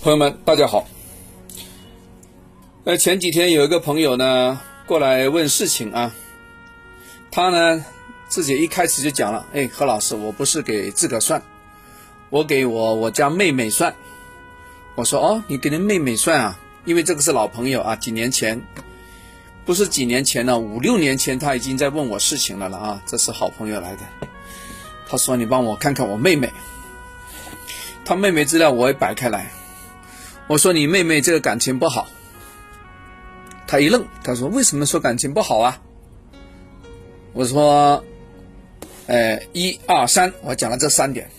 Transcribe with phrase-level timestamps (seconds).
[0.00, 0.86] 朋友们，大家好。
[2.84, 6.14] 呃，前几天有一个朋友呢过来问事情啊，
[7.32, 7.84] 他呢
[8.28, 11.42] 自己一开始就讲了，哎，何老师，我不是给自个算，
[12.30, 13.92] 我给我我家妹妹算。
[14.94, 16.60] 我说哦，你给你妹妹算啊？
[16.84, 18.62] 因为这个是老朋友啊，几年前，
[19.64, 24.02] 不是几年前了，五六年前他已经在问我事情了了啊，这是好朋友来的。
[25.08, 26.52] 他说你帮我看看我妹妹，
[28.04, 29.50] 他妹妹资料我也摆开来。
[30.48, 32.08] 我说你妹妹这个感情不好，
[33.66, 35.82] 他一愣，他说为什么说感情不好啊？
[37.34, 38.02] 我说，
[39.06, 41.30] 呃，一二三，我讲了这三点，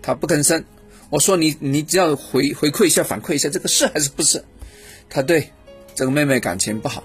[0.00, 0.64] 他不吭声。
[1.10, 4.42] 我说你你只要回回馈一下，反馈一下，这个是还是不是？
[5.10, 5.50] 他对
[5.94, 7.04] 这个妹妹感情不好，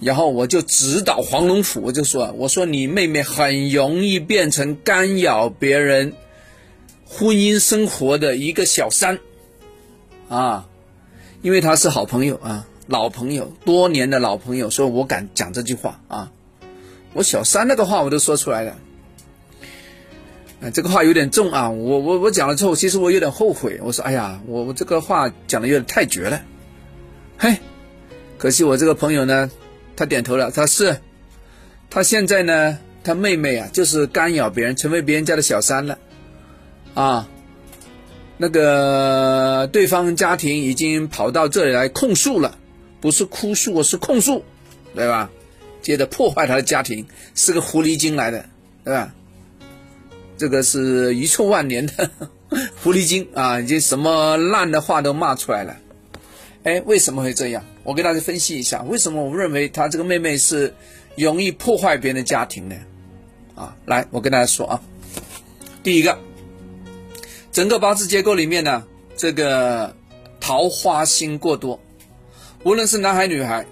[0.00, 6.14] 然后我就指导黄龙府，我就说，我说你妹妹很容易变成干扰别人
[7.04, 9.20] 婚姻生活的一个小三。
[10.28, 10.66] 啊，
[11.42, 16.32] 因为他是好朋友啊，老朋友，多年的老朋友，所以我敢讲这句话啊。
[17.12, 18.76] 我小三那个话我都说出来了，
[20.60, 21.70] 啊，这个话有点重啊。
[21.70, 23.78] 我我我讲了之后，其实我有点后悔。
[23.82, 26.42] 我说，哎呀，我我这个话讲的有点太绝了，
[27.38, 27.56] 嘿，
[28.36, 29.50] 可惜我这个朋友呢，
[29.94, 31.00] 他点头了，他是，
[31.88, 35.98] 他现在呢，他妹妹啊，就是干扰别人，成为别人家的小三了，
[36.94, 37.28] 啊。
[38.38, 42.58] 那个对方家庭已经跑到这里来控诉了，
[43.00, 44.44] 不是哭诉，是控诉，
[44.94, 45.30] 对吧？
[45.80, 48.44] 接着破坏他的家庭，是个狐狸精来的，
[48.84, 49.14] 对吧？
[50.36, 52.10] 这个是遗臭万年的
[52.82, 55.76] 狐狸精啊，已经什么烂的话都骂出来了。
[56.64, 57.64] 哎，为什么会这样？
[57.84, 60.74] 我给大家分析一下，为什么我认为他这个妹妹是
[61.16, 62.76] 容易破坏别人的家庭呢？
[63.54, 64.82] 啊，来，我跟大家说啊，
[65.82, 66.18] 第一个。
[67.56, 68.84] 整个八字结构里面呢，
[69.16, 69.96] 这个
[70.40, 71.80] 桃花星过多，
[72.64, 73.66] 无论是男孩女孩，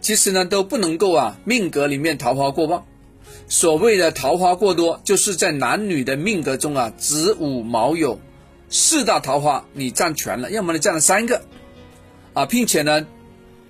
[0.00, 2.84] 其实呢都不能够啊命格里面桃花过旺。
[3.46, 8.18] 所谓的桃花过多，就是在男女的命格中啊，子午卯酉
[8.68, 11.42] 四大桃花你占全了，要么你占了三个，
[12.32, 13.06] 啊，并且呢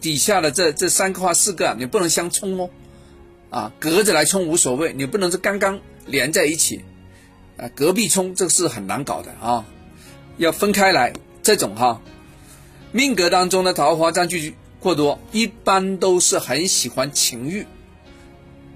[0.01, 2.71] 底下的这这三个花四个你不能相冲哦，
[3.51, 6.83] 啊隔着来冲无所谓，你不能是刚刚连在一起。
[7.63, 9.65] 啊，隔壁冲这个是很难搞的啊，
[10.37, 11.13] 要分开来。
[11.45, 12.01] 这种哈，
[12.93, 17.67] 命格当中的桃花占据过多，一般都是很喜欢情欲、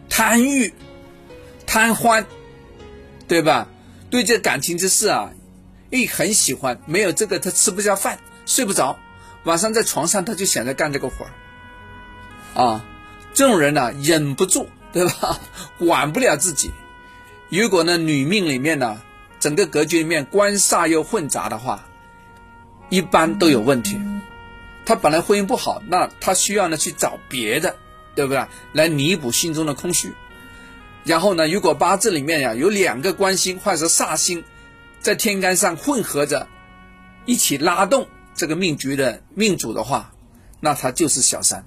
[0.09, 0.75] 贪欲、
[1.65, 2.27] 贪欢，
[3.29, 3.69] 对吧？
[4.11, 5.31] 对这感情之事啊，
[5.91, 8.99] 一很喜欢，没有这个他吃不下饭，睡不着，
[9.45, 11.31] 晚上在床上他就想着干这个活儿，
[12.61, 12.85] 啊，
[13.33, 15.39] 这种人呢，忍不住，对吧？
[15.79, 16.73] 管不了自己。
[17.49, 19.01] 如果呢，女命里面呢，
[19.39, 21.87] 整个格局里面官煞又混杂的话，
[22.91, 24.01] 一般都有问题。
[24.85, 27.77] 她本来婚姻不好，那她需要呢去找别的，
[28.17, 28.45] 对不对？
[28.73, 30.13] 来弥补心中的空虚。
[31.05, 34.43] 然后呢，如果八字里面呀有两个官星或者煞星
[35.01, 36.49] 在天干上混合着
[37.27, 40.13] 一起拉动这个命局的命主的话，
[40.59, 41.65] 那他就是小三，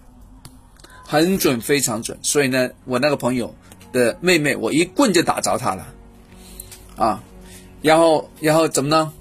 [1.06, 2.20] 很准，非常准。
[2.22, 3.56] 所以呢，我那个朋友。
[3.92, 5.88] 的妹妹，我一棍就打着她了，
[6.96, 7.24] 啊，
[7.82, 9.14] 然后然后怎么呢？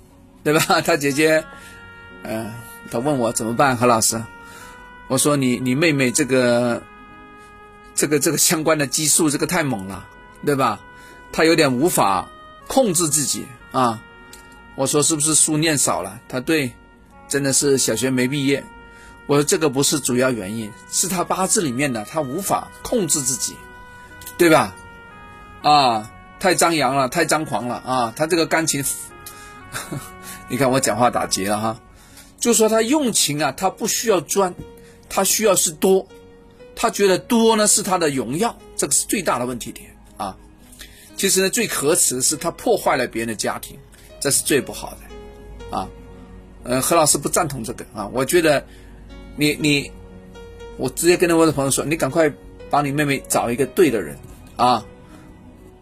[0.44, 0.60] 对吧？
[0.82, 1.44] 她姐姐，
[2.22, 2.52] 嗯，
[2.90, 3.76] 她问我怎么办？
[3.76, 4.22] 何老师，
[5.08, 6.82] 我说你你妹妹这个
[7.94, 10.06] 这个这个相关的激素这个太猛了，
[10.44, 10.80] 对吧？
[11.32, 12.28] 她有点无法
[12.66, 14.02] 控制自己啊。
[14.74, 16.20] 我说是不是书念少了？
[16.28, 16.72] 她对，
[17.28, 18.64] 真的是小学没毕业。
[19.26, 23.56] 我说这个不是主要原因，是她八字里面的她无法控制自己。
[24.38, 24.74] 对吧？
[25.62, 28.12] 啊，太张扬了，太张狂了啊！
[28.16, 28.84] 他这个感情，
[30.48, 31.80] 你看我讲话打结了哈，
[32.38, 34.54] 就说他用情啊，他不需要专，
[35.08, 36.06] 他需要是多，
[36.76, 40.36] 他觉得多呢是他的荣耀，这个是最大的问题点啊。
[41.16, 43.76] 其实呢，最可耻的是他破坏了别人的家庭，
[44.20, 45.88] 这是最不好的啊。
[46.62, 48.64] 呃，何老师不赞同这个啊，我觉得
[49.34, 49.90] 你你，
[50.76, 52.32] 我直接跟我的朋友说，你赶快
[52.70, 54.16] 帮你妹妹找一个对的人。
[54.56, 54.84] 啊，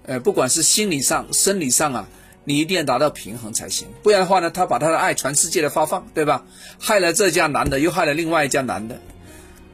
[0.05, 2.09] 呃，不管是心理上、生理上啊，
[2.45, 3.89] 你一定要达到平衡才行。
[4.03, 6.45] 不然的话呢，他把他的爱全世界的发放，对吧？
[6.79, 9.01] 害了这家男的，又害了另外一家男的，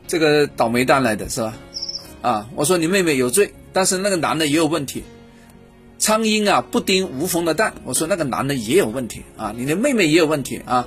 [0.07, 1.55] 这个倒霉蛋来的是吧？
[2.23, 5.03] 啊，我说你妹妹有罪，但是那个男的也有问题。
[5.99, 7.75] 苍蝇啊，不叮无缝的蛋。
[7.85, 10.87] 我说那个男的也有问题啊，你的妹妹也有问题啊，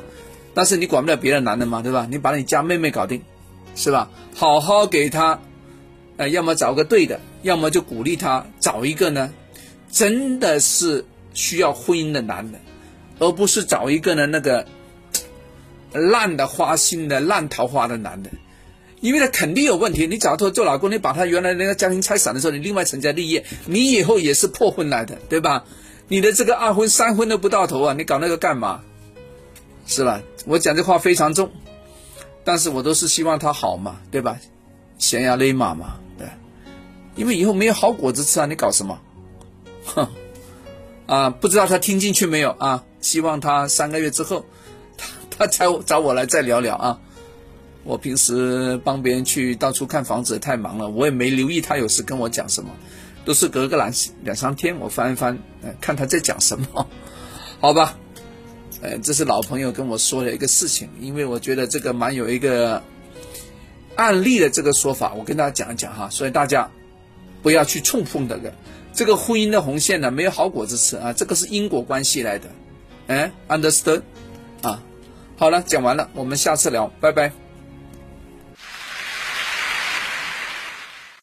[0.53, 2.07] 但是你管不了别的男的嘛，对吧？
[2.09, 3.21] 你把你家妹妹搞定，
[3.75, 4.09] 是吧？
[4.33, 5.39] 好好给他。
[6.17, 9.33] 呃，要么找个对的，要么就鼓励他找一个呢，
[9.91, 12.59] 真的是需要婚姻的男的，
[13.19, 14.65] 而不是找一个呢那个
[15.91, 18.29] 烂的花心的烂桃花的男的，
[19.01, 20.07] 因为他肯定有问题。
[20.07, 25.65] 你找他做老公，你把他原来那个家庭拆散的时候，你另外成家立业，你以后也是破婚来的，对吧？
[26.07, 28.81] 你的这个二婚三婚都不到头啊，你搞那个干嘛？
[29.87, 30.21] 是吧？
[30.45, 31.51] 我讲这话非常重，
[32.43, 34.39] 但是我都是希望他好嘛，对吧？
[34.97, 36.27] 悬崖勒马嘛，对，
[37.15, 38.99] 因为以后没有好果子吃啊，你搞什么？
[39.85, 40.07] 哼，
[41.05, 42.83] 啊，不知道他听进去没有啊？
[43.01, 44.45] 希望他三个月之后，
[44.97, 46.99] 他他找找我来再聊聊啊。
[47.83, 52.71] 我平时帮别人去到处看房子太忙了，我也没留意他有事跟我讲什么，
[53.23, 53.93] 都是隔个两
[54.23, 55.37] 两三天我翻一翻，
[55.79, 56.87] 看他在讲什么，
[57.61, 57.95] 好吧？
[58.81, 62.81] 呃，这是老朋友跟我说的一个事情，因为我觉得这个蛮有一个
[63.95, 66.69] 案例的这个说法，我跟大家讲一讲哈，所以大家
[67.41, 68.53] 不要去触碰这个
[68.93, 72.49] 这个婚姻的红线呢，没有好果子吃啊，这个是因果关系来的。
[73.07, 74.01] 哎，understood，
[74.61, 74.81] 啊，
[75.37, 77.44] 好了，讲完了，我们下次聊，拜拜。